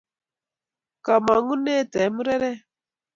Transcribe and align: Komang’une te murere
Komang’une 1.05 1.77
te 1.91 2.01
murere 2.13 2.51